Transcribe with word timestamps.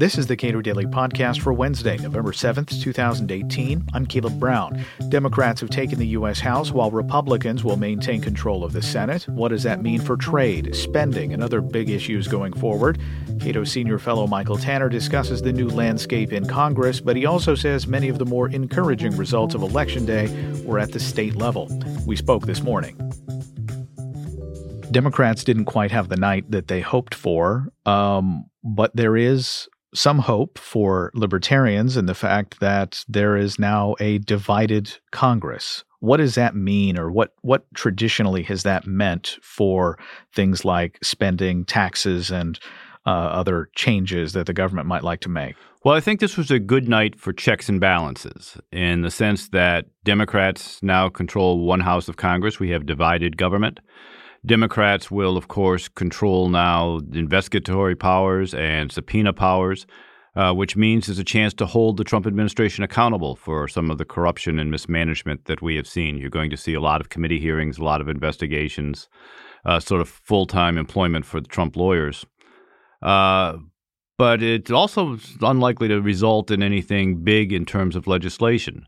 This 0.00 0.16
is 0.16 0.26
the 0.26 0.36
Cato 0.36 0.62
Daily 0.62 0.86
Podcast 0.86 1.42
for 1.42 1.52
Wednesday, 1.52 1.98
November 1.98 2.32
7th, 2.32 2.80
2018. 2.80 3.84
I'm 3.92 4.06
Caleb 4.06 4.40
Brown. 4.40 4.82
Democrats 5.10 5.60
have 5.60 5.68
taken 5.68 5.98
the 5.98 6.06
U.S. 6.06 6.40
House 6.40 6.72
while 6.72 6.90
Republicans 6.90 7.64
will 7.64 7.76
maintain 7.76 8.22
control 8.22 8.64
of 8.64 8.72
the 8.72 8.80
Senate. 8.80 9.28
What 9.28 9.48
does 9.48 9.62
that 9.64 9.82
mean 9.82 10.00
for 10.00 10.16
trade, 10.16 10.74
spending, 10.74 11.34
and 11.34 11.42
other 11.42 11.60
big 11.60 11.90
issues 11.90 12.28
going 12.28 12.54
forward? 12.54 12.98
Cato 13.40 13.62
senior 13.64 13.98
fellow 13.98 14.26
Michael 14.26 14.56
Tanner 14.56 14.88
discusses 14.88 15.42
the 15.42 15.52
new 15.52 15.68
landscape 15.68 16.32
in 16.32 16.46
Congress, 16.46 16.98
but 16.98 17.14
he 17.14 17.26
also 17.26 17.54
says 17.54 17.86
many 17.86 18.08
of 18.08 18.18
the 18.18 18.24
more 18.24 18.48
encouraging 18.48 19.14
results 19.18 19.54
of 19.54 19.60
Election 19.60 20.06
Day 20.06 20.28
were 20.64 20.78
at 20.78 20.92
the 20.92 21.00
state 21.00 21.36
level. 21.36 21.68
We 22.06 22.16
spoke 22.16 22.46
this 22.46 22.62
morning. 22.62 23.09
Democrats 24.90 25.44
didn't 25.44 25.66
quite 25.66 25.90
have 25.90 26.08
the 26.08 26.16
night 26.16 26.50
that 26.50 26.68
they 26.68 26.80
hoped 26.80 27.14
for, 27.14 27.68
um, 27.86 28.44
but 28.64 28.94
there 28.94 29.16
is 29.16 29.68
some 29.94 30.18
hope 30.18 30.58
for 30.58 31.10
libertarians 31.14 31.96
in 31.96 32.06
the 32.06 32.14
fact 32.14 32.60
that 32.60 33.04
there 33.08 33.36
is 33.36 33.58
now 33.58 33.96
a 34.00 34.18
divided 34.18 34.98
Congress. 35.10 35.84
What 35.98 36.18
does 36.18 36.34
that 36.36 36.54
mean, 36.54 36.98
or 36.98 37.10
what, 37.10 37.34
what 37.42 37.66
traditionally 37.74 38.42
has 38.44 38.62
that 38.62 38.86
meant 38.86 39.36
for 39.42 39.98
things 40.34 40.64
like 40.64 40.98
spending, 41.02 41.64
taxes, 41.64 42.30
and 42.30 42.58
uh, 43.06 43.10
other 43.10 43.68
changes 43.74 44.32
that 44.32 44.46
the 44.46 44.52
government 44.52 44.86
might 44.86 45.04
like 45.04 45.20
to 45.20 45.28
make? 45.28 45.56
Well, 45.84 45.96
I 45.96 46.00
think 46.00 46.20
this 46.20 46.36
was 46.36 46.50
a 46.50 46.58
good 46.58 46.88
night 46.88 47.18
for 47.18 47.32
checks 47.32 47.68
and 47.68 47.80
balances 47.80 48.58
in 48.70 49.02
the 49.02 49.10
sense 49.10 49.48
that 49.48 49.86
Democrats 50.04 50.82
now 50.82 51.08
control 51.08 51.66
one 51.66 51.80
house 51.80 52.08
of 52.08 52.16
Congress. 52.16 52.60
We 52.60 52.70
have 52.70 52.86
divided 52.86 53.36
government. 53.36 53.80
Democrats 54.46 55.10
will, 55.10 55.36
of 55.36 55.48
course, 55.48 55.88
control 55.88 56.48
now 56.48 56.98
investigatory 57.12 57.94
powers 57.94 58.54
and 58.54 58.90
subpoena 58.90 59.32
powers, 59.32 59.86
uh, 60.34 60.52
which 60.52 60.76
means 60.76 61.06
there's 61.06 61.18
a 61.18 61.24
chance 61.24 61.52
to 61.52 61.66
hold 61.66 61.96
the 61.96 62.04
Trump 62.04 62.26
administration 62.26 62.82
accountable 62.82 63.36
for 63.36 63.68
some 63.68 63.90
of 63.90 63.98
the 63.98 64.04
corruption 64.04 64.58
and 64.58 64.70
mismanagement 64.70 65.44
that 65.44 65.60
we 65.60 65.76
have 65.76 65.86
seen. 65.86 66.16
You're 66.16 66.30
going 66.30 66.50
to 66.50 66.56
see 66.56 66.72
a 66.72 66.80
lot 66.80 67.00
of 67.00 67.10
committee 67.10 67.40
hearings, 67.40 67.78
a 67.78 67.84
lot 67.84 68.00
of 68.00 68.08
investigations, 68.08 69.08
uh, 69.66 69.78
sort 69.78 70.00
of 70.00 70.08
full 70.08 70.46
time 70.46 70.78
employment 70.78 71.26
for 71.26 71.40
the 71.40 71.48
Trump 71.48 71.76
lawyers. 71.76 72.24
Uh, 73.02 73.58
but 74.16 74.42
it's 74.42 74.70
also 74.70 75.18
unlikely 75.42 75.88
to 75.88 76.00
result 76.00 76.50
in 76.50 76.62
anything 76.62 77.24
big 77.24 77.52
in 77.52 77.64
terms 77.64 77.96
of 77.96 78.06
legislation. 78.06 78.86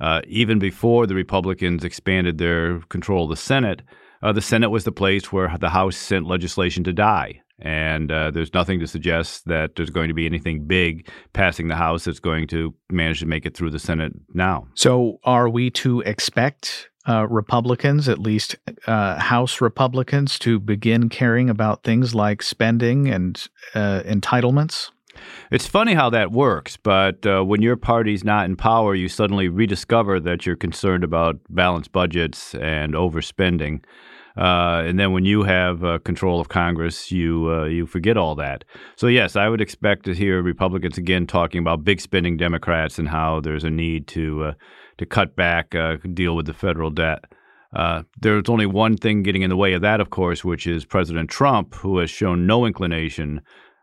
Uh, 0.00 0.22
even 0.28 0.58
before 0.60 1.06
the 1.06 1.14
Republicans 1.14 1.82
expanded 1.82 2.38
their 2.38 2.78
control 2.82 3.24
of 3.24 3.30
the 3.30 3.36
Senate, 3.36 3.82
uh, 4.22 4.32
the 4.32 4.40
Senate 4.40 4.70
was 4.70 4.84
the 4.84 4.92
place 4.92 5.32
where 5.32 5.54
the 5.58 5.70
House 5.70 5.96
sent 5.96 6.26
legislation 6.26 6.84
to 6.84 6.92
die. 6.92 7.42
And 7.60 8.12
uh, 8.12 8.30
there's 8.30 8.54
nothing 8.54 8.78
to 8.80 8.86
suggest 8.86 9.46
that 9.46 9.74
there's 9.74 9.90
going 9.90 10.08
to 10.08 10.14
be 10.14 10.26
anything 10.26 10.66
big 10.66 11.08
passing 11.32 11.68
the 11.68 11.74
House 11.74 12.04
that's 12.04 12.20
going 12.20 12.46
to 12.48 12.72
manage 12.90 13.20
to 13.20 13.26
make 13.26 13.46
it 13.46 13.56
through 13.56 13.70
the 13.70 13.80
Senate 13.80 14.12
now. 14.32 14.68
So, 14.74 15.18
are 15.24 15.48
we 15.48 15.70
to 15.70 16.00
expect 16.02 16.88
uh, 17.08 17.26
Republicans, 17.26 18.08
at 18.08 18.20
least 18.20 18.54
uh, 18.86 19.18
House 19.18 19.60
Republicans, 19.60 20.38
to 20.40 20.60
begin 20.60 21.08
caring 21.08 21.50
about 21.50 21.82
things 21.82 22.14
like 22.14 22.42
spending 22.42 23.08
and 23.08 23.44
uh, 23.74 24.02
entitlements? 24.04 24.90
It's 25.50 25.66
funny 25.66 25.94
how 25.94 26.10
that 26.10 26.32
works, 26.32 26.76
but 26.76 27.24
uh, 27.26 27.42
when 27.42 27.62
your 27.62 27.76
party's 27.76 28.24
not 28.24 28.46
in 28.46 28.56
power, 28.56 28.94
you 28.94 29.08
suddenly 29.08 29.48
rediscover 29.48 30.20
that 30.20 30.46
you're 30.46 30.56
concerned 30.56 31.04
about 31.04 31.40
balanced 31.48 31.92
budgets 31.92 32.54
and 32.54 32.94
overspending. 32.94 33.82
Uh, 34.36 34.84
and 34.86 35.00
then 35.00 35.12
when 35.12 35.24
you 35.24 35.42
have 35.42 35.82
uh, 35.82 35.98
control 35.98 36.40
of 36.40 36.48
Congress, 36.48 37.10
you 37.10 37.50
uh, 37.50 37.64
you 37.64 37.86
forget 37.86 38.16
all 38.16 38.36
that. 38.36 38.64
So 38.94 39.08
yes, 39.08 39.34
I 39.34 39.48
would 39.48 39.60
expect 39.60 40.04
to 40.04 40.14
hear 40.14 40.40
Republicans 40.42 40.96
again 40.96 41.26
talking 41.26 41.58
about 41.58 41.82
big 41.82 42.00
spending 42.00 42.36
Democrats 42.36 43.00
and 43.00 43.08
how 43.08 43.40
there's 43.40 43.64
a 43.64 43.70
need 43.70 44.06
to 44.08 44.44
uh, 44.44 44.52
to 44.98 45.06
cut 45.06 45.34
back, 45.34 45.74
uh, 45.74 45.96
deal 46.14 46.36
with 46.36 46.46
the 46.46 46.54
federal 46.54 46.90
debt. 46.90 47.24
Uh, 47.74 48.02
there's 48.20 48.48
only 48.48 48.66
one 48.66 48.96
thing 48.96 49.22
getting 49.22 49.42
in 49.42 49.50
the 49.50 49.56
way 49.56 49.72
of 49.74 49.82
that, 49.82 50.00
of 50.00 50.10
course, 50.10 50.44
which 50.44 50.66
is 50.66 50.84
President 50.84 51.28
Trump, 51.28 51.74
who 51.74 51.98
has 51.98 52.08
shown 52.08 52.46
no 52.46 52.64
inclination 52.64 53.40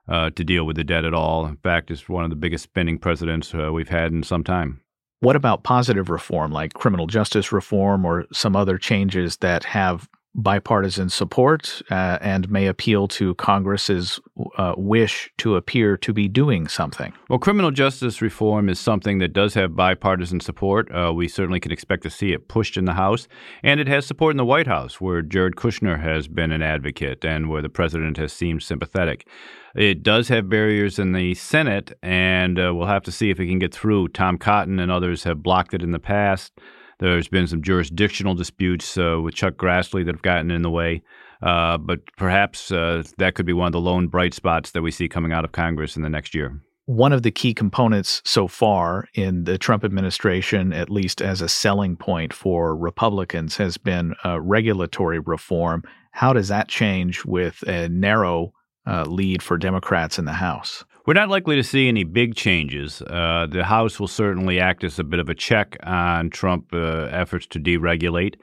to 0.08 0.44
deal 0.44 0.66
with 0.66 0.76
the 0.76 0.84
debt 0.84 1.06
at 1.06 1.14
all. 1.14 1.46
In 1.46 1.58
fact, 1.58 1.92
is 1.92 2.08
one 2.08 2.24
of 2.24 2.30
the 2.30 2.36
biggest 2.36 2.64
spending 2.64 2.98
presidents 2.98 3.54
we've 3.54 3.90
had 3.90 4.12
in 4.12 4.24
some 4.24 4.44
time. 4.44 4.82
What 5.22 5.36
about 5.36 5.64
positive 5.64 6.10
reform, 6.10 6.52
like 6.52 6.74
criminal 6.74 7.08
justice 7.08 7.52
reform 7.52 8.06
or 8.06 8.26
some 8.32 8.56
other 8.56 8.78
changes 8.78 9.38
that 9.38 9.64
have 9.64 10.08
bipartisan 10.36 11.10
support 11.10 11.82
uh, 11.90 12.18
and 12.22 12.50
may 12.52 12.68
appeal 12.68 13.08
to 13.08 13.34
Congress's 13.36 14.20
uh, 14.58 14.74
wish 14.78 15.32
to 15.38 15.56
appear 15.56 15.98
to 15.98 16.14
be 16.14 16.28
doing 16.28 16.68
something. 16.68 17.14
Well, 17.30 17.40
criminal 17.40 17.72
justice 17.72 18.22
reform 18.22 18.70
is 18.70 18.80
something 18.80 19.20
that 19.20 19.34
does 19.34 19.54
have 19.54 19.76
bipartisan 19.76 20.40
support. 20.40 20.90
Uh, 20.92 21.14
we 21.14 21.28
certainly 21.28 21.60
can 21.60 21.72
expect 21.72 22.04
to 22.04 22.10
see 22.10 22.32
it 22.32 22.48
pushed 22.48 22.78
in 22.78 22.86
the 22.86 22.94
House, 22.94 23.28
and 23.64 23.80
it 23.80 23.88
has 23.88 24.06
support 24.06 24.32
in 24.32 24.38
the 24.38 24.46
White 24.46 24.68
House, 24.68 25.02
where 25.02 25.22
Jared 25.22 25.56
Kushner 25.56 26.02
has 26.02 26.28
been 26.28 26.52
an 26.52 26.62
advocate 26.62 27.26
and 27.26 27.50
where 27.50 27.62
the 27.62 27.70
president 27.70 28.18
has 28.18 28.34
seemed 28.34 28.64
sympathetic. 28.64 29.28
It 29.76 30.04
does 30.04 30.30
have 30.30 30.50
barriers 30.50 31.00
in 31.00 31.12
the 31.12 31.34
Senate, 31.34 31.92
and 32.02 32.58
uh, 32.58 32.74
we'll 32.74 32.88
have 32.88 33.04
to 33.04 33.12
see 33.12 33.30
if 33.30 33.40
it 33.40 33.48
can 33.48 33.60
get 33.60 33.74
through. 33.74 34.10
Tom 34.10 34.38
Cotton 34.38 34.80
and 34.80 34.92
others 34.92 35.24
have 35.26 35.44
blocked 35.44 35.74
it 35.74 35.84
in 35.84 35.92
the 35.92 36.00
past. 36.00 36.54
There's 37.00 37.28
been 37.28 37.48
some 37.48 37.62
jurisdictional 37.62 38.36
disputes 38.36 38.98
uh, 38.98 39.20
with 39.22 39.36
Chuck 39.36 39.56
Grassley 39.56 40.06
that 40.06 40.16
have 40.16 40.22
gotten 40.22 40.52
in 40.52 40.62
the 40.62 40.70
way. 40.70 41.04
Uh, 41.42 41.78
but 41.78 42.00
perhaps 42.18 42.72
uh, 42.72 43.04
that 43.18 43.36
could 43.36 43.46
be 43.46 43.54
one 43.54 43.68
of 43.68 43.74
the 43.74 43.80
lone 43.82 44.08
bright 44.08 44.34
spots 44.34 44.72
that 44.72 44.82
we 44.82 44.92
see 44.92 45.08
coming 45.08 45.32
out 45.32 45.46
of 45.46 45.52
Congress 45.52 45.96
in 45.96 46.02
the 46.02 46.10
next 46.10 46.34
year. 46.34 46.60
One 46.88 47.14
of 47.14 47.24
the 47.24 47.32
key 47.32 47.54
components 47.54 48.22
so 48.26 48.48
far 48.48 49.08
in 49.16 49.46
the 49.46 49.58
Trump 49.58 49.84
administration, 49.84 50.72
at 50.72 50.90
least 50.90 51.22
as 51.22 51.42
a 51.42 51.50
selling 51.50 51.98
point 51.98 52.32
for 52.32 52.76
Republicans, 52.76 53.58
has 53.58 53.78
been 53.78 54.14
uh, 54.24 54.40
regulatory 54.40 55.20
reform. 55.20 55.84
How 56.12 56.32
does 56.32 56.48
that 56.50 56.68
change 56.68 57.26
with 57.26 57.64
a 57.68 57.90
narrow 57.90 58.54
uh, 58.88 59.04
lead 59.04 59.42
for 59.42 59.58
Democrats 59.58 60.20
in 60.20 60.26
the 60.26 60.34
House? 60.34 60.86
We're 61.06 61.14
not 61.14 61.30
likely 61.30 61.56
to 61.56 61.64
see 61.64 61.88
any 61.88 62.04
big 62.04 62.36
changes. 62.36 63.02
Uh, 63.04 63.46
the 63.48 63.64
House 63.64 64.00
will 64.00 64.08
certainly 64.08 64.60
act 64.60 64.84
as 64.84 64.98
a 64.98 65.04
bit 65.04 65.20
of 65.20 65.30
a 65.30 65.36
check 65.36 65.78
on 65.84 66.32
Trump 66.32 66.74
uh, 66.74 67.08
efforts 67.12 67.46
to 67.48 67.60
deregulate. 67.60 68.36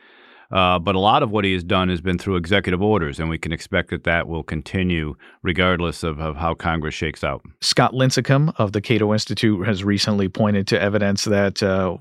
Uh, 0.52 0.78
but 0.78 0.94
a 0.94 0.98
lot 0.98 1.22
of 1.22 1.30
what 1.30 1.44
he 1.44 1.54
has 1.54 1.64
done 1.64 1.88
has 1.88 2.00
been 2.00 2.18
through 2.18 2.36
executive 2.36 2.82
orders, 2.82 3.18
and 3.18 3.28
we 3.28 3.38
can 3.38 3.52
expect 3.52 3.90
that 3.90 4.04
that 4.04 4.28
will 4.28 4.42
continue 4.42 5.14
regardless 5.42 6.02
of, 6.04 6.20
of 6.20 6.36
how 6.36 6.54
Congress 6.54 6.94
shakes 6.94 7.24
out. 7.24 7.42
Scott 7.62 7.94
Lincicome 7.94 8.52
of 8.58 8.72
the 8.72 8.80
Cato 8.80 9.12
Institute 9.12 9.66
has 9.66 9.82
recently 9.82 10.28
pointed 10.28 10.66
to 10.68 10.80
evidence 10.80 11.24
that, 11.24 11.62
uh, 11.62 11.96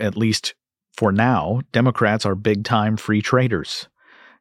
at 0.00 0.16
least 0.16 0.54
for 0.96 1.12
now, 1.12 1.60
Democrats 1.72 2.24
are 2.24 2.34
big 2.34 2.64
time 2.64 2.96
free 2.96 3.22
traders. 3.22 3.86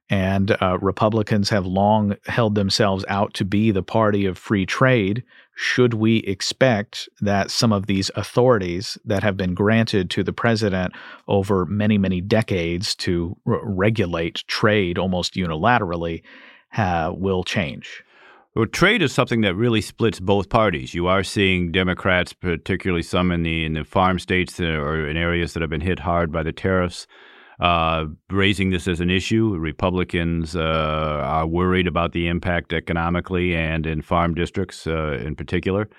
And 0.10 0.58
uh, 0.60 0.80
Republicans 0.82 1.50
have 1.50 1.68
long 1.68 2.16
held 2.26 2.56
themselves 2.56 3.06
out 3.08 3.34
to 3.36 3.46
be 3.46 3.70
the 3.70 3.84
party 3.84 4.26
of 4.26 4.38
free 4.38 4.66
trade. 4.66 5.24
Should 5.56 5.94
we 5.94 6.18
expect 6.20 7.08
that 7.22 7.52
some 7.52 7.72
of 7.72 7.86
these 7.86 8.10
authorities 8.16 8.98
that 9.06 9.22
have 9.22 9.38
been 9.38 9.54
granted 9.54 10.10
to 10.12 10.24
the 10.24 10.34
president 10.34 10.94
over 11.28 11.66
many, 11.66 11.98
many 11.98 12.22
decades 12.22 12.96
to 12.96 13.38
r- 13.46 13.60
regulate 13.64 14.44
trade 14.48 14.98
almost 14.98 15.36
unilaterally 15.36 16.24
uh, 16.76 17.12
will 17.16 17.44
change? 17.44 18.04
Well, 18.56 18.66
trade 18.66 19.04
is 19.04 19.14
something 19.14 19.42
that 19.42 19.54
really 19.54 19.82
splits 19.82 20.20
both 20.20 20.50
parties. 20.50 20.96
You 20.96 21.06
are 21.06 21.24
seeing 21.24 21.72
Democrats, 21.72 22.34
particularly 22.34 23.04
some 23.04 23.32
in 23.32 23.44
the 23.44 23.64
in 23.64 23.74
the 23.74 23.84
farm 23.84 24.18
states 24.18 24.60
or 24.60 25.08
in 25.08 25.18
areas 25.18 25.54
that 25.54 25.62
have 25.62 25.70
been 25.70 25.82
hit 25.82 26.00
hard 26.00 26.32
by 26.32 26.42
the 26.42 26.52
tariffs, 26.52 27.06
uh, 27.60 28.06
raising 28.30 28.70
this 28.70 28.88
as 28.88 29.02
an 29.02 29.10
issue. 29.10 29.56
Republicans 29.58 30.56
uh, 30.56 30.60
are 31.24 31.48
worried 31.48 31.88
about 31.88 32.14
the 32.14 32.28
impact 32.28 32.74
economically 32.74 33.56
and 33.56 33.86
in 33.86 34.02
farm 34.02 34.34
districts 34.34 34.88
uh, 34.88 35.20
in 35.22 35.36
particular. 35.36 35.90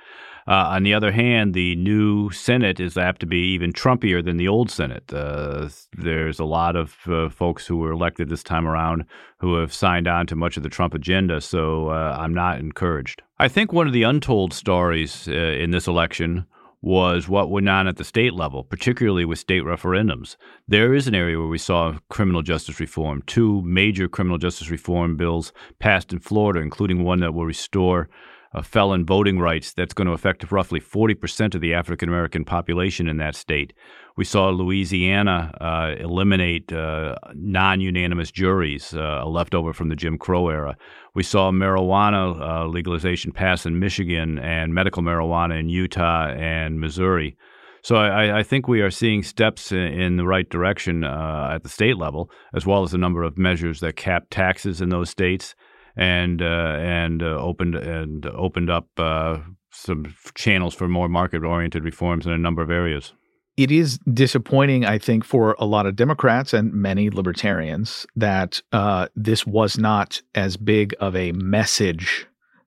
Uh, 0.49 0.69
on 0.69 0.83
the 0.83 0.95
other 0.95 1.13
hand, 1.13 1.53
the 1.53 1.77
new 1.77 2.31
Senate 2.31 2.81
is 2.81 2.97
apt 2.97 3.21
to 3.21 3.27
be 3.27 3.53
even 3.53 3.73
Trumpier 3.73 4.25
than 4.25 4.39
the 4.39 4.49
old 4.49 4.71
Senate. 4.71 5.13
Uh, 5.13 5.69
there's 5.93 6.41
a 6.41 6.45
lot 6.45 6.77
of 6.77 6.97
uh, 7.07 7.29
folks 7.29 7.67
who 7.67 7.77
were 7.77 7.93
elected 7.93 8.31
this 8.31 8.43
time 8.43 8.67
around 8.67 9.05
who 9.39 9.57
have 9.57 9.73
signed 9.73 10.09
on 10.09 10.27
to 10.27 10.35
much 10.35 10.57
of 10.57 10.63
the 10.63 10.69
Trump 10.69 10.95
agenda, 10.95 11.41
so 11.41 11.91
I'm 11.91 12.35
not 12.35 12.59
encouraged. 12.59 13.23
I 13.39 13.49
think 13.49 13.73
one 13.73 13.87
of 13.87 13.93
the 13.93 14.03
untold 14.03 14.53
stories 14.53 15.29
in 15.29 15.71
this 15.71 15.87
election 15.87 16.47
was 16.83 17.29
what 17.29 17.51
went 17.51 17.69
on 17.69 17.87
at 17.87 17.97
the 17.97 18.05
state 18.05 18.33
level, 18.33 18.65
particularly 18.65 19.25
with 19.25 19.39
state 19.39 19.63
referendums. 19.63 20.37
There 20.67 20.95
is 20.95 21.07
an 21.07 21.15
area 21.15 21.39
where 21.39 21.47
we 21.47 21.59
saw 21.59 21.99
criminal 22.09 22.43
justice 22.43 22.81
reform. 22.81 23.23
Two 23.27 23.61
major 23.63 24.09
criminal 24.09 24.39
justice 24.39 24.71
reform 24.71 25.17
bills 25.17 25.53
passed 25.79 26.13
in 26.13 26.21
Florida, 26.21 26.61
including 26.61 27.05
one 27.05 27.21
that 27.21 27.35
will 27.35 27.45
restore 27.45 28.09
uh, 28.53 28.63
felon 28.63 29.05
voting 29.07 29.39
rights 29.39 29.73
that's 29.73 29.95
going 29.95 30.07
to 30.07 30.13
affect 30.13 30.51
roughly 30.51 30.81
40% 30.81 31.55
of 31.55 31.61
the 31.61 31.75
African 31.75 32.09
American 32.09 32.45
population 32.45 33.09
in 33.09 33.17
that 33.19 33.35
state. 33.35 33.73
We 34.17 34.25
saw 34.25 34.51
Louisiana 34.51 35.55
uh, 35.61 35.95
eliminate 36.03 36.73
uh, 36.73 37.15
non 37.35 37.81
unanimous 37.81 38.31
juries, 38.31 38.93
uh, 38.93 39.25
leftover 39.27 39.73
from 39.73 39.89
the 39.89 39.97
Jim 39.97 40.19
Crow 40.19 40.49
era. 40.49 40.77
We 41.15 41.23
saw 41.23 41.51
marijuana 41.51 42.41
uh, 42.41 42.67
legalization 42.67 43.33
pass 43.33 43.67
in 43.67 43.79
Michigan 43.79 44.39
and 44.39 44.75
medical 44.75 45.03
marijuana 45.03 45.59
in 45.59 45.69
Utah 45.69 46.29
and 46.29 46.81
Missouri. 46.81 47.37
So 47.83 47.97
I, 47.97 48.41
I, 48.41 48.43
think 48.43 48.69
we 48.69 48.83
are 48.83 48.91
seeing 48.91 49.23
steps 49.23 49.73
in, 49.73 49.79
in 49.79 50.17
the 50.19 50.27
right 50.27 50.47
direction 50.51 51.03
uh, 51.03 51.53
at 51.55 51.63
the 51.63 51.71
state 51.71 51.97
level, 51.97 52.31
as 52.53 52.67
well 52.67 52.83
as 52.83 52.93
a 52.93 52.99
number 52.99 53.23
of 53.23 53.39
measures 53.39 53.81
that 53.81 53.97
cap 53.97 54.27
taxes 54.29 54.83
in 54.83 54.91
those 54.91 55.09
states 55.09 55.55
and 55.97 56.43
uh, 56.43 56.77
and 56.81 57.23
uh, 57.23 57.27
opened 57.27 57.75
and 57.75 58.27
opened 58.27 58.71
up 58.71 58.89
uh, 58.99 59.39
some 59.73 60.15
channels 60.35 60.75
for 60.75 60.89
more 60.89 61.09
market 61.09 61.45
oriented 61.45 61.85
reforms 61.85 62.27
in 62.27 62.33
a 62.33 62.39
number 62.39 62.63
of 62.63 62.71
areas. 62.71 63.13
It 63.57 63.71
is 63.71 63.99
disappointing, 64.13 64.87
I 64.87 64.99
think, 64.99 65.25
for 65.25 65.55
a 65.59 65.67
lot 65.67 65.85
of 65.85 65.97
Democrats 65.97 66.55
and 66.55 66.73
many 66.73 67.11
libertarians 67.11 68.07
that 68.17 68.63
uh, 68.73 69.09
this 69.15 69.47
was 69.47 69.77
not 69.77 70.23
as 70.35 70.57
big 70.57 70.95
of 70.99 71.15
a 71.15 71.33
message 71.33 72.27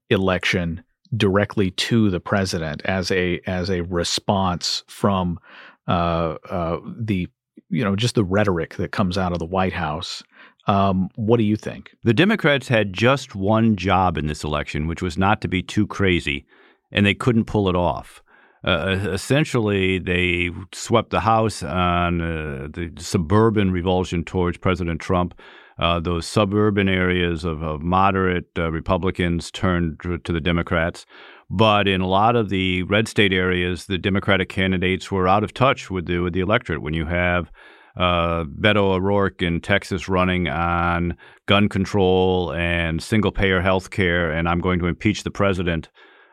election 0.09 0.83
directly 1.15 1.71
to 1.71 2.09
the 2.09 2.19
president 2.19 2.81
as 2.85 3.11
a 3.11 3.39
as 3.45 3.69
a 3.69 3.81
response 3.81 4.83
from 4.87 5.39
uh, 5.87 6.35
uh, 6.49 6.79
the 6.97 7.27
you 7.69 7.83
know 7.83 7.95
just 7.95 8.15
the 8.15 8.23
rhetoric 8.23 8.75
that 8.75 8.91
comes 8.91 9.17
out 9.17 9.31
of 9.31 9.39
the 9.39 9.45
White 9.45 9.73
House. 9.73 10.23
Um, 10.65 11.09
what 11.15 11.37
do 11.37 11.43
you 11.43 11.55
think? 11.55 11.95
The 12.03 12.13
Democrats 12.13 12.67
had 12.67 12.93
just 12.93 13.35
one 13.35 13.75
job 13.75 14.17
in 14.17 14.27
this 14.27 14.43
election, 14.43 14.87
which 14.87 15.01
was 15.01 15.17
not 15.17 15.41
to 15.41 15.47
be 15.47 15.61
too 15.61 15.85
crazy, 15.85 16.45
and 16.91 17.05
they 17.05 17.13
couldn't 17.13 17.45
pull 17.45 17.67
it 17.67 17.75
off. 17.75 18.23
Uh, 18.65 18.97
essentially, 19.11 19.99
they 19.99 20.49
swept 20.73 21.09
the 21.09 21.19
House 21.19 21.63
on 21.63 22.21
uh, 22.21 22.67
the 22.71 22.91
suburban 22.97 23.71
revulsion 23.71 24.23
towards 24.23 24.57
President 24.57 25.01
Trump. 25.01 25.33
Uh, 25.79 25.99
those 25.99 26.25
suburban 26.25 26.87
areas 26.87 27.43
of, 27.43 27.61
of 27.61 27.81
moderate 27.81 28.47
uh, 28.57 28.71
Republicans 28.71 29.51
turned 29.51 29.99
to 30.23 30.31
the 30.31 30.39
Democrats. 30.39 31.05
But 31.49 31.87
in 31.87 31.99
a 31.99 32.07
lot 32.07 32.35
of 32.35 32.49
the 32.49 32.83
red 32.83 33.07
state 33.07 33.33
areas, 33.33 33.87
the 33.87 33.97
Democratic 33.97 34.49
candidates 34.49 35.11
were 35.11 35.27
out 35.27 35.43
of 35.43 35.53
touch 35.53 35.91
with 35.91 36.05
the 36.05 36.19
with 36.19 36.33
the 36.33 36.39
electorate. 36.39 36.81
When 36.81 36.93
you 36.93 37.05
have 37.05 37.51
uh, 37.95 38.43
Beto 38.45 38.93
O'Rourke 38.93 39.41
in 39.41 39.61
Texas 39.61 40.09
running 40.09 40.47
on 40.47 41.15
gun 41.45 41.69
control 41.69 42.53
and 42.53 43.01
single 43.01 43.31
payer 43.31 43.61
health 43.61 43.91
care, 43.91 44.31
and 44.31 44.47
I'm 44.49 44.59
going 44.59 44.79
to 44.79 44.87
impeach 44.87 45.23
the 45.23 45.31
president. 45.31 45.89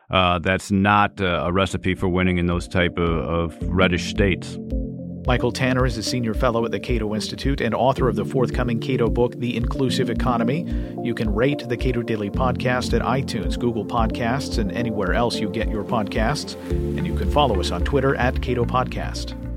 Uh, 0.09 0.39
that's 0.39 0.71
not 0.71 1.21
uh, 1.21 1.43
a 1.45 1.53
recipe 1.53 1.95
for 1.95 2.09
winning 2.09 2.37
in 2.37 2.45
those 2.45 2.67
type 2.67 2.97
of, 2.97 3.09
of 3.09 3.69
reddish 3.69 4.09
states. 4.09 4.57
Michael 5.27 5.51
Tanner 5.51 5.85
is 5.85 5.97
a 5.97 6.03
senior 6.03 6.33
fellow 6.33 6.65
at 6.65 6.71
the 6.71 6.79
Cato 6.79 7.13
Institute 7.13 7.61
and 7.61 7.75
author 7.75 8.09
of 8.09 8.15
the 8.15 8.25
forthcoming 8.25 8.79
Cato 8.79 9.07
book, 9.07 9.35
The 9.37 9.55
Inclusive 9.55 10.09
Economy. 10.09 10.65
You 11.03 11.13
can 11.13 11.33
rate 11.33 11.69
the 11.69 11.77
Cato 11.77 12.01
Daily 12.01 12.31
Podcast 12.31 12.93
at 12.93 13.03
iTunes, 13.03 13.57
Google 13.57 13.85
Podcasts, 13.85 14.57
and 14.57 14.71
anywhere 14.71 15.13
else 15.13 15.39
you 15.39 15.47
get 15.49 15.69
your 15.69 15.83
podcasts. 15.83 16.59
And 16.71 17.05
you 17.05 17.15
can 17.15 17.29
follow 17.29 17.59
us 17.59 17.69
on 17.69 17.83
Twitter 17.83 18.15
at 18.15 18.41
Cato 18.41 18.65
Podcast. 18.65 19.50